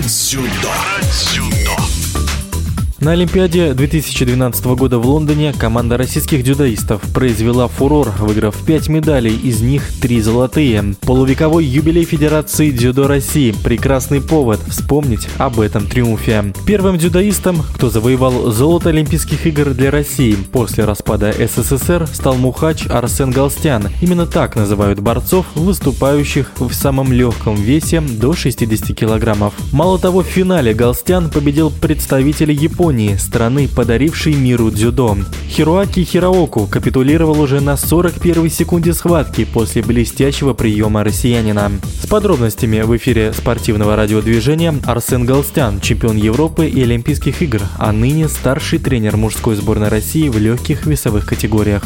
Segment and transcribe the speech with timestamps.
[0.00, 2.09] про дзюдо.
[3.00, 9.62] На Олимпиаде 2012 года в Лондоне команда российских дзюдоистов произвела фурор, выиграв 5 медалей, из
[9.62, 10.96] них 3 золотые.
[11.00, 16.52] Полувековой юбилей Федерации дзюдо России– прекрасный повод вспомнить об этом триумфе.
[16.66, 23.30] Первым дзюдоистом, кто завоевал золото Олимпийских игр для России после распада СССР, стал мухач Арсен
[23.30, 23.88] Галстян.
[24.02, 29.54] Именно так называют борцов, выступающих в самом легком весе до 60 килограммов.
[29.72, 35.16] Мало того, в финале Галстян победил представителя Японии Японии, страны, подарившей миру дзюдо.
[35.48, 41.70] Хироаки Хираоку капитулировал уже на 41 секунде схватки после блестящего приема россиянина.
[42.02, 48.28] С подробностями в эфире спортивного радиодвижения Арсен Галстян, чемпион Европы и Олимпийских игр, а ныне
[48.28, 51.84] старший тренер мужской сборной России в легких весовых категориях.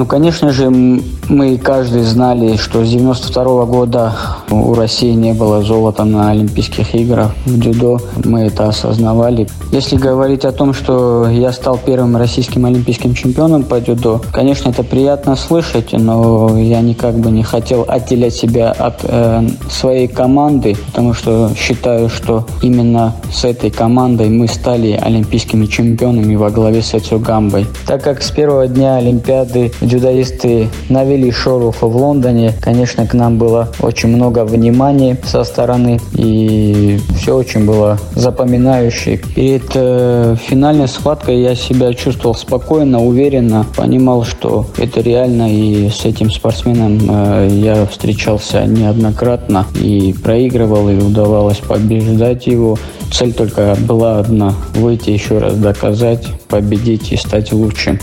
[0.00, 4.14] Ну, конечно же, мы каждый знали, что с 92 года
[4.50, 8.00] у России не было золота на Олимпийских играх в дзюдо.
[8.24, 9.46] Мы это осознавали.
[9.72, 14.84] Если говорить о том, что я стал первым российским олимпийским чемпионом по дзюдо, конечно, это
[14.84, 21.12] приятно слышать, но я никак бы не хотел отделять себя от э, своей команды, потому
[21.12, 27.18] что считаю, что именно с этой командой мы стали олимпийскими чемпионами во главе с Эцу
[27.18, 27.66] Гамбой.
[27.86, 32.52] Так как с первого дня Олимпиады дзюдоисты навели шороху в Лондоне.
[32.60, 39.20] Конечно, к нам было очень много внимания со стороны, и все очень было запоминающе.
[39.34, 46.04] Перед э, финальной схваткой я себя чувствовал спокойно, уверенно, понимал, что это реально, и с
[46.04, 52.78] этим спортсменом э, я встречался неоднократно и проигрывал, и удавалось побеждать его.
[53.12, 57.98] Цель только была одна– выйти еще раз доказать, победить и стать лучшим.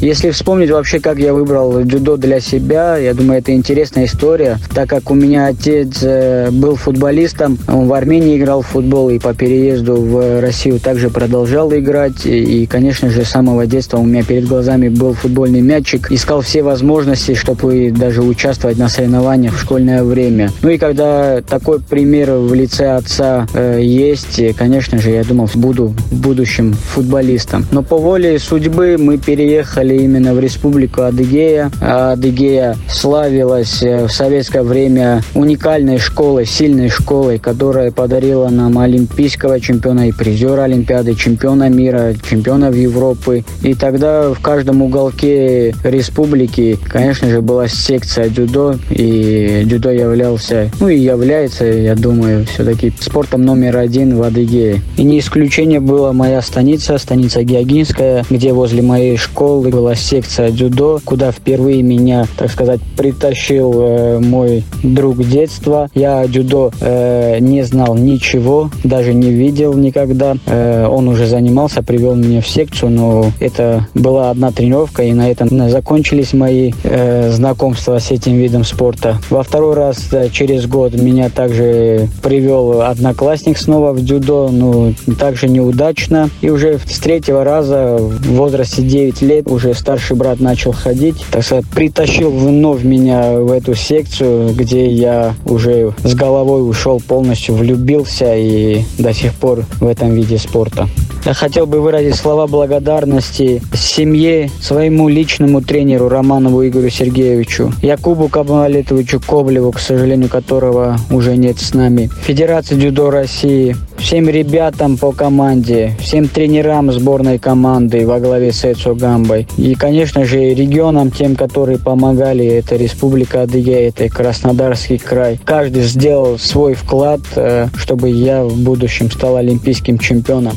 [0.00, 4.88] Если вспомнить вообще, как я выбрал дзюдо для себя, я думаю, это интересная история, так
[4.90, 9.32] как у меня отец э, был футболистом, он в Армении играл в футбол и по
[9.32, 12.26] переезду в Россию также продолжал играть.
[12.26, 16.10] И, конечно же, с самого детства у меня перед глазами был футбольный мячик.
[16.10, 20.50] Искал все возможности, чтобы даже участвовать на соревнованиях в школьное время.
[20.62, 25.94] Ну и когда такой пример в лице отца э, есть, конечно же, я думал, буду
[26.10, 27.64] в будущем футболистом.
[27.70, 31.70] Но по воле судьбы мы переехали приехали именно в республику Адыгея.
[31.80, 39.60] А Адыгея славилась э, в советское время уникальной школой, сильной школой, которая подарила нам олимпийского
[39.60, 43.44] чемпиона и призера Олимпиады, чемпиона мира, чемпиона Европы.
[43.62, 50.88] И тогда в каждом уголке республики, конечно же, была секция дзюдо, и дзюдо являлся, ну
[50.88, 54.82] и является, я думаю, все-таки спортом номер один в Адыгее.
[54.96, 61.00] И не исключение была моя станица, станица Геогинская, где возле моей школы была секция дзюдо,
[61.04, 65.90] куда впервые меня, так сказать, притащил э, мой друг детства.
[65.94, 70.36] Я дзюдо э, не знал ничего, даже не видел никогда.
[70.46, 75.30] Э, он уже занимался, привел меня в секцию, но это была одна тренировка, и на
[75.30, 79.18] этом закончились мои э, знакомства с этим видом спорта.
[79.28, 85.50] Во второй раз э, через год меня также привел одноклассник снова в дзюдо, но также
[85.50, 86.30] неудачно.
[86.40, 91.16] И уже с третьего раза в возрасте 9 лет уже уже старший брат начал ходить,
[91.30, 97.54] так сказать, притащил вновь меня в эту секцию, где я уже с головой ушел полностью,
[97.56, 100.88] влюбился и до сих пор в этом виде спорта.
[101.26, 109.18] Я хотел бы выразить слова благодарности семье, своему личному тренеру Романову Игорю Сергеевичу, Якубу Кабалетовичу
[109.18, 115.96] Коблеву, к сожалению, которого уже нет с нами, Федерации дзюдо России, всем ребятам по команде,
[115.98, 119.48] всем тренерам сборной команды во главе с Эцо Гамбой.
[119.56, 125.40] И, конечно же, регионам, тем, которые помогали, это Республика Адыгея, это Краснодарский край.
[125.44, 130.54] Каждый сделал свой вклад, э, чтобы я в будущем стал олимпийским чемпионом.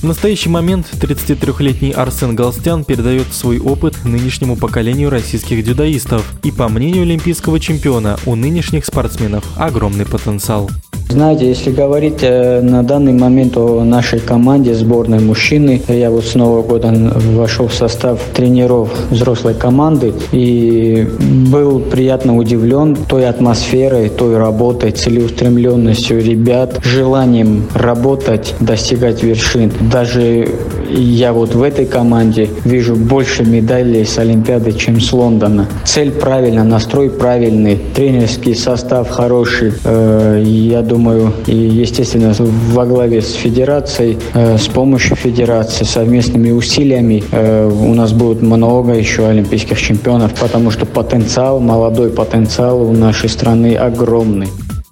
[0.00, 6.24] В настоящий момент 33-летний Арсен Галстян передает свой опыт нынешнему поколению российских дзюдоистов.
[6.42, 10.70] И по мнению олимпийского чемпиона, у нынешних спортсменов огромный потенциал.
[11.10, 16.36] Знаете, если говорить э, на данный момент о нашей команде сборной мужчины, я вот с
[16.36, 16.92] Нового года
[17.34, 21.08] вошел в состав тренеров взрослой команды и
[21.50, 29.72] был приятно удивлен той атмосферой, той работой, целеустремленностью ребят, желанием работать, достигать вершин.
[29.92, 30.48] Даже
[30.92, 35.66] я вот в этой команде вижу больше медалей с Олимпиады, чем с Лондона.
[35.84, 39.72] Цель правильная, настрой правильный, тренерский состав хороший.
[39.84, 47.22] Э, я думаю, и, естественно, во главе с федерацией, э, с помощью федерации, совместными усилиями
[47.30, 53.28] э, у нас будет много еще олимпийских чемпионов, потому что потенциал, молодой потенциал у нашей
[53.28, 54.48] страны огромный.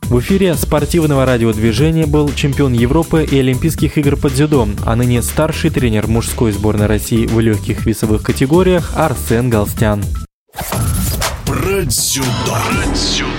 [0.08, 5.68] В эфире спортивного радиодвижения был чемпион Европы и Олимпийских игр по дзюдо, а ныне старший
[5.68, 10.02] тренер мужской сборной России в легких весовых категориях Арсен Галстян.
[11.44, 12.24] Про дзюдо.
[12.46, 13.37] Про дзюдо.